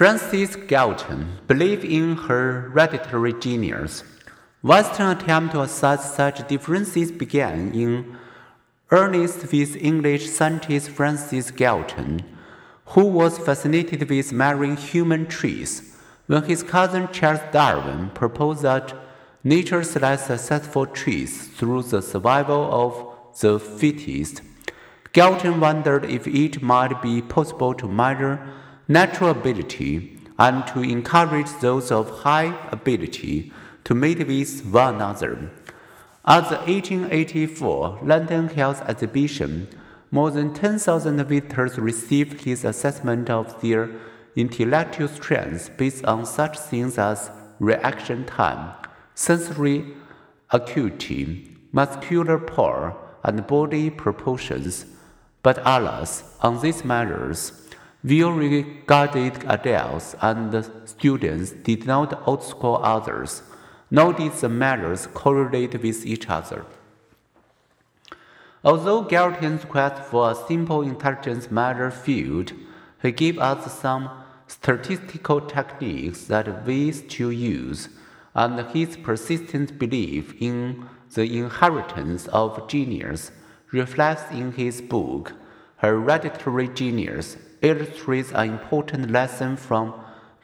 Francis 0.00 0.56
Galton 0.56 1.36
believed 1.46 1.84
in 1.84 2.16
her 2.16 2.70
hereditary 2.70 3.34
genius. 3.34 4.02
Western 4.62 5.08
attempt 5.14 5.52
to 5.52 5.60
assess 5.60 6.14
such 6.16 6.48
differences 6.48 7.12
began 7.12 7.70
in 7.74 8.16
earnest 8.90 9.52
with 9.52 9.76
English 9.76 10.30
scientist 10.30 10.88
Francis 10.88 11.50
Galton, 11.50 12.22
who 12.86 13.04
was 13.04 13.36
fascinated 13.36 14.08
with 14.08 14.32
marine 14.32 14.78
human 14.78 15.26
trees 15.26 15.94
when 16.28 16.44
his 16.44 16.62
cousin 16.62 17.06
Charles 17.12 17.42
Darwin 17.52 18.08
proposed 18.14 18.62
that 18.62 18.94
nature 19.44 19.82
selects 19.82 20.28
successful 20.28 20.86
trees 20.86 21.48
through 21.48 21.82
the 21.82 22.00
survival 22.00 22.62
of 22.72 23.38
the 23.38 23.58
fittest. 23.58 24.40
Galton 25.12 25.60
wondered 25.60 26.06
if 26.06 26.26
it 26.26 26.62
might 26.62 27.02
be 27.02 27.20
possible 27.20 27.74
to 27.74 27.86
measure 27.86 28.40
natural 28.90 29.30
ability 29.30 30.18
and 30.36 30.66
to 30.66 30.82
encourage 30.82 31.48
those 31.60 31.92
of 31.92 32.10
high 32.22 32.52
ability 32.72 33.52
to 33.84 33.94
meet 33.94 34.26
with 34.26 34.64
one 34.66 34.96
another. 34.96 35.48
At 36.24 36.48
the 36.50 36.56
1884 36.56 38.00
London 38.02 38.48
Health 38.48 38.82
Exhibition, 38.88 39.68
more 40.10 40.32
than 40.32 40.52
10,000 40.52 41.24
visitors 41.24 41.78
received 41.78 42.42
his 42.42 42.64
assessment 42.64 43.30
of 43.30 43.60
their 43.62 43.90
intellectual 44.34 45.06
strengths 45.06 45.68
based 45.68 46.04
on 46.04 46.26
such 46.26 46.58
things 46.58 46.98
as 46.98 47.30
reaction 47.60 48.24
time, 48.24 48.74
sensory 49.14 49.94
acuity, 50.50 51.56
muscular 51.70 52.40
power, 52.40 52.96
and 53.22 53.46
body 53.46 53.88
proportions. 53.88 54.84
But 55.44 55.58
alas, 55.58 56.24
on 56.40 56.60
these 56.60 56.84
measures, 56.84 57.52
well 58.02 58.32
regarded 58.32 59.44
adults 59.46 60.14
and 60.22 60.70
students 60.86 61.52
did 61.52 61.86
not 61.86 62.24
outscore 62.24 62.80
others, 62.82 63.42
nor 63.90 64.12
did 64.12 64.32
the 64.32 64.48
measures 64.48 65.06
correlate 65.08 65.82
with 65.82 66.06
each 66.06 66.28
other. 66.28 66.64
Although 68.64 69.02
Galton's 69.02 69.64
quest 69.64 70.02
for 70.02 70.30
a 70.30 70.34
simple 70.34 70.82
intelligence 70.82 71.50
measure 71.50 71.90
failed, 71.90 72.52
he 73.02 73.10
gave 73.12 73.38
us 73.38 73.80
some 73.80 74.10
statistical 74.46 75.40
techniques 75.40 76.24
that 76.24 76.66
we 76.66 76.92
still 76.92 77.32
use, 77.32 77.88
and 78.34 78.60
his 78.70 78.96
persistent 78.96 79.78
belief 79.78 80.34
in 80.40 80.86
the 81.14 81.38
inheritance 81.38 82.28
of 82.28 82.68
genius 82.68 83.32
reflects 83.72 84.30
in 84.30 84.52
his 84.52 84.80
book, 84.80 85.32
Hereditary 85.76 86.68
Genius 86.68 87.36
illustrates 87.62 88.32
an 88.32 88.50
important 88.50 89.10
lesson 89.10 89.56
from 89.56 89.94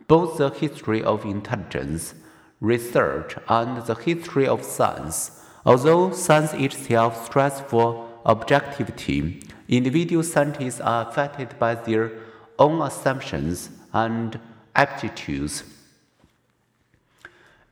both 0.08 0.38
the 0.38 0.50
history 0.50 1.02
of 1.02 1.24
intelligence, 1.24 2.14
research, 2.60 3.36
and 3.48 3.84
the 3.86 3.94
history 3.94 4.46
of 4.46 4.64
science. 4.64 5.42
Although 5.64 6.12
science 6.12 6.52
itself 6.54 7.26
strives 7.26 7.60
for 7.60 8.08
objectivity, 8.24 9.42
individual 9.68 10.22
scientists 10.22 10.80
are 10.80 11.08
affected 11.08 11.58
by 11.58 11.74
their 11.74 12.12
own 12.58 12.80
assumptions 12.82 13.70
and 13.92 14.38
aptitudes. 14.74 15.64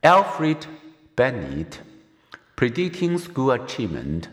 Alfred 0.03 0.67
Binet, 1.15 1.79
predicting 2.55 3.17
school 3.17 3.51
achievement. 3.51 4.29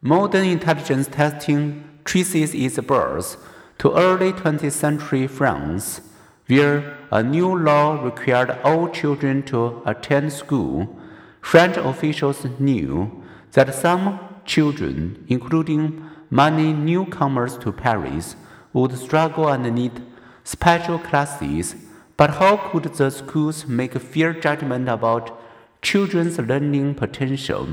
Modern 0.00 0.44
intelligence 0.44 1.06
testing 1.06 1.84
traces 2.04 2.54
its 2.54 2.78
birth 2.80 3.36
to 3.82 3.92
early 3.96 4.32
20th 4.32 4.70
century 4.70 5.26
France, 5.26 6.02
where 6.46 6.96
a 7.10 7.20
new 7.20 7.52
law 7.52 8.00
required 8.00 8.56
all 8.62 8.88
children 8.88 9.42
to 9.42 9.82
attend 9.84 10.32
school, 10.32 10.96
French 11.40 11.76
officials 11.76 12.46
knew 12.60 13.10
that 13.54 13.74
some 13.74 14.20
children, 14.44 15.24
including 15.26 16.08
many 16.30 16.72
newcomers 16.72 17.58
to 17.58 17.72
Paris, 17.72 18.36
would 18.72 18.96
struggle 18.96 19.48
and 19.48 19.64
need 19.74 20.00
special 20.44 21.00
classes. 21.00 21.74
But 22.16 22.34
how 22.34 22.58
could 22.58 22.84
the 22.84 23.10
schools 23.10 23.66
make 23.66 23.96
a 23.96 24.06
fair 24.12 24.32
judgment 24.32 24.88
about 24.88 25.36
children's 25.82 26.38
learning 26.38 26.94
potential? 26.94 27.66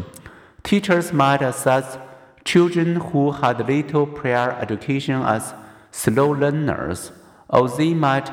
Teachers 0.64 1.14
might 1.14 1.44
assess 1.44 2.00
children 2.44 2.96
who 2.96 3.30
had 3.30 3.68
little 3.68 4.08
prior 4.08 4.54
education 4.54 5.22
as 5.22 5.54
slow 5.92 6.30
learners, 6.30 7.12
or 7.50 7.68
they 7.70 7.94
might 7.94 8.32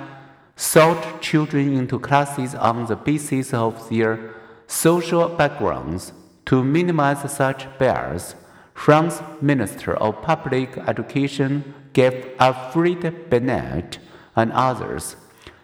sort 0.56 1.20
children 1.20 1.76
into 1.76 1.98
classes 1.98 2.54
on 2.54 2.86
the 2.86 2.96
basis 2.96 3.52
of 3.52 3.88
their 3.90 4.34
social 4.66 5.28
backgrounds 5.28 6.12
to 6.46 6.64
minimize 6.64 7.30
such 7.30 7.66
bias. 7.78 8.34
France's 8.74 9.22
Minister 9.40 9.94
of 9.94 10.20
Public 10.22 10.76
Education 10.86 11.74
gave 11.92 12.30
Alfred 12.38 13.30
Binet 13.30 13.98
and 14.34 14.52
others, 14.52 15.16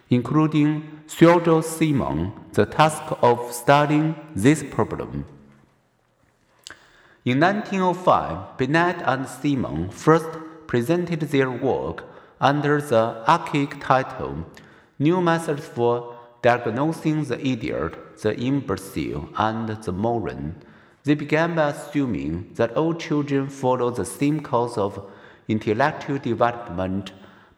including 0.09 1.03
Theodore 1.07 1.61
Simon, 1.61 2.33
the 2.53 2.65
task 2.65 3.03
of 3.21 3.53
studying 3.53 4.15
this 4.35 4.63
problem. 4.63 5.25
In 7.23 7.39
1905, 7.39 8.57
Binet 8.57 8.97
and 9.05 9.27
Simon 9.27 9.89
first 9.89 10.27
presented 10.73 11.19
their 11.19 11.51
work 11.51 12.03
under 12.41 12.81
the 12.81 13.03
archaic 13.27 13.79
title 13.79 14.43
New 14.97 15.21
Methods 15.21 15.63
for 15.67 16.17
Diagnosing 16.41 17.25
the 17.25 17.39
Idiot, 17.47 17.93
the 18.23 18.35
Imbecile, 18.35 19.29
and 19.37 19.69
the 19.69 19.91
Moron. 19.91 20.55
They 21.03 21.13
began 21.13 21.53
by 21.53 21.69
assuming 21.69 22.53
that 22.55 22.75
all 22.75 22.95
children 22.95 23.49
follow 23.49 23.91
the 23.91 24.03
same 24.03 24.39
course 24.39 24.75
of 24.75 25.11
intellectual 25.47 26.17
development, 26.17 27.11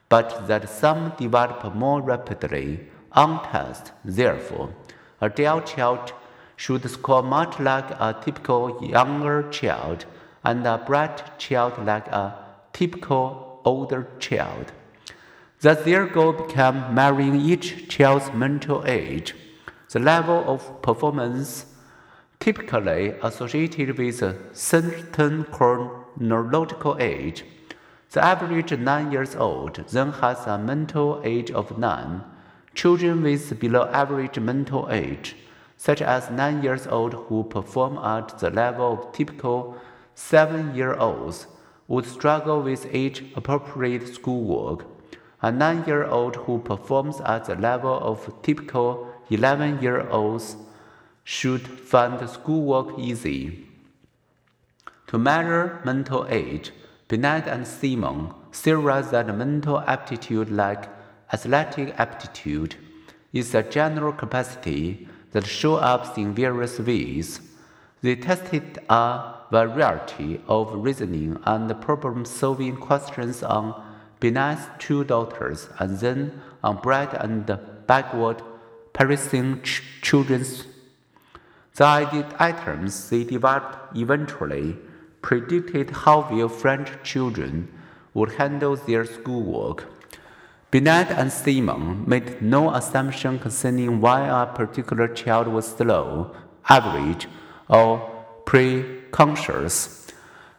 but 0.10 0.46
that 0.50 0.70
some 0.70 1.14
develop 1.18 1.74
more 1.74 2.02
rapidly 2.02 2.90
on 3.14 3.42
test. 3.50 3.94
Therefore, 4.04 4.76
a 5.22 5.30
dull 5.30 5.62
child 5.62 6.12
should 6.58 6.90
score 6.90 7.24
much 7.24 7.62
like 7.62 7.90
a 7.92 8.18
typical 8.22 8.84
younger 8.84 9.50
child, 9.52 10.04
and 10.44 10.68
a 10.68 10.78
bright 10.78 11.40
child 11.40 11.74
like 11.86 12.08
a 12.08 12.45
typical 12.76 13.62
older 13.64 14.06
child. 14.20 14.74
Thus, 15.62 15.84
their 15.86 16.06
goal 16.06 16.34
became 16.34 16.94
marrying 16.94 17.40
each 17.40 17.88
child's 17.88 18.34
mental 18.34 18.84
age, 18.86 19.34
the 19.90 20.00
level 20.00 20.44
of 20.46 20.82
performance 20.82 21.68
typically 22.42 23.14
associated 23.24 23.98
with 23.98 24.22
a 24.22 24.36
certain 24.54 25.46
chronological 25.46 26.98
age. 27.00 27.46
The 28.12 28.24
average 28.24 28.78
nine 28.78 29.10
years 29.10 29.36
old 29.38 29.76
then 29.90 30.12
has 30.12 30.46
a 30.46 30.58
mental 30.58 31.22
age 31.24 31.52
of 31.52 31.78
nine. 31.78 32.24
Children 32.74 33.24
with 33.24 33.58
below 33.58 33.86
average 33.94 34.38
mental 34.38 34.90
age, 34.92 35.38
such 35.78 36.02
as 36.02 36.30
nine 36.30 36.62
years 36.62 36.88
old 36.88 37.14
who 37.14 37.46
perform 37.46 37.98
at 38.00 38.38
the 38.40 38.50
level 38.50 38.94
of 38.94 39.14
typical 39.14 39.78
seven 40.14 40.76
year 40.76 40.94
olds, 40.96 41.48
would 41.88 42.06
struggle 42.06 42.62
with 42.62 42.88
age 42.92 43.24
appropriate 43.36 44.08
schoolwork. 44.14 44.86
A 45.42 45.52
nine 45.52 45.84
year 45.86 46.06
old 46.06 46.36
who 46.36 46.60
performs 46.60 47.22
at 47.22 47.46
the 47.46 47.56
level 47.56 48.00
of 48.00 48.42
typical 48.42 49.08
11 49.30 49.82
year 49.82 50.08
olds 50.10 50.56
should 51.24 51.68
find 51.68 52.30
schoolwork 52.30 52.98
easy. 52.98 53.68
To 55.08 55.18
measure 55.18 55.82
mental 55.86 56.26
age, 56.30 56.72
Binet 57.08 57.48
and 57.48 57.68
Simon 57.68 58.34
theorize 58.52 59.12
that 59.12 59.28
mental 59.28 59.80
aptitude, 59.82 60.50
like 60.50 60.90
athletic 61.32 61.94
aptitude, 62.00 62.76
is 63.32 63.54
a 63.54 63.62
general 63.62 64.14
capacity 64.14 65.08
that 65.32 65.46
shows 65.46 65.82
up 65.82 66.18
in 66.18 66.34
various 66.34 66.80
ways. 66.80 67.42
They 68.02 68.16
tested 68.16 68.80
a 68.90 69.35
variety 69.52 70.42
of 70.48 70.74
reasoning 70.74 71.40
and 71.46 71.82
problem 71.82 72.26
solving 72.26 72.78
questions 72.78 73.44
on 73.44 73.82
Binet's 74.20 74.68
two 74.80 75.04
daughters 75.04 75.70
and 75.80 76.00
then 76.00 76.42
on 76.64 76.78
bright 76.78 77.14
and 77.14 77.60
backward 77.86 78.42
Parisian 78.94 79.62
ch- 79.62 79.84
children's. 80.02 80.66
The 81.76 82.26
items 82.40 83.10
they 83.10 83.24
developed 83.26 83.96
eventually 83.98 84.78
predicted 85.22 85.90
how 85.90 86.28
well 86.32 86.48
French 86.48 86.92
children 87.04 87.68
would 88.14 88.34
handle 88.34 88.76
their 88.76 89.06
schoolwork. 89.06 89.86
Binet 90.72 91.10
and 91.12 91.32
Simon 91.32 92.04
made 92.08 92.42
no 92.42 92.74
assumption 92.74 93.40
concerning 93.40 94.02
why 94.02 94.28
a 94.28 94.46
particular 94.46 95.08
child 95.08 95.48
was 95.48 95.68
slow, 95.68 96.36
average, 96.70 97.28
or 97.68 98.15
precocious. 98.56 100.08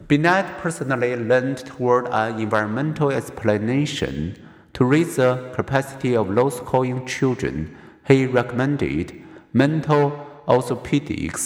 Binet 0.07 0.59
personally 0.59 1.15
leaned 1.15 1.65
toward 1.65 2.07
an 2.09 2.39
environmental 2.39 3.09
explanation 3.09 4.35
To 4.73 4.85
raise 4.85 5.15
the 5.15 5.51
capacity 5.55 6.15
of 6.15 6.29
low 6.29 6.51
scoring 6.51 7.07
children, 7.07 7.75
he 8.07 8.27
recommended 8.27 9.19
mental 9.51 10.11
orthopedics 10.47 11.41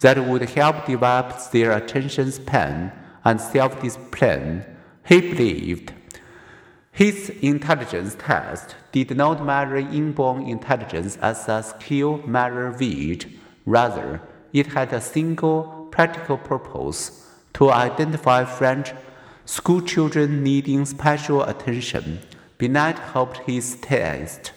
that 0.00 0.22
would 0.28 0.42
help 0.50 0.84
develop 0.84 1.50
their 1.52 1.72
attention 1.72 2.32
span 2.32 2.92
and 3.24 3.40
self 3.40 3.80
discipline. 3.80 4.66
He 5.06 5.22
believed 5.22 5.94
his 6.92 7.30
intelligence 7.40 8.14
test 8.18 8.76
did 8.92 9.16
not 9.16 9.42
measure 9.42 9.78
inborn 9.78 10.42
intelligence 10.42 11.16
as 11.22 11.48
a 11.48 11.62
skill 11.62 12.18
measured, 12.26 13.24
rather, 13.64 14.20
it 14.52 14.66
had 14.68 14.92
a 14.92 15.00
single 15.00 15.77
practical 15.98 16.38
purpose 16.38 17.26
to 17.52 17.72
identify 17.72 18.44
French 18.44 18.92
schoolchildren 19.44 20.44
needing 20.44 20.84
special 20.84 21.42
attention. 21.42 22.20
Binet 22.56 22.96
hoped 23.00 23.38
his 23.38 23.74
test 23.80 24.52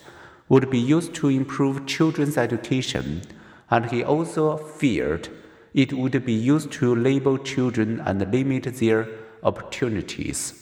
would 0.49 0.69
be 0.69 0.77
used 0.77 1.15
to 1.15 1.29
improve 1.29 1.87
children's 1.87 2.37
education, 2.37 3.23
and 3.71 3.89
he 3.89 4.03
also 4.03 4.55
feared 4.55 5.29
it 5.73 5.93
would 5.93 6.23
be 6.23 6.33
used 6.53 6.71
to 6.73 6.93
label 6.93 7.39
children 7.39 7.99
and 8.01 8.31
limit 8.31 8.65
their 8.75 9.07
opportunities. 9.41 10.60